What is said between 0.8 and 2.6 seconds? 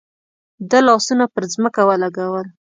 لاسونه پر ځمکه ولګول.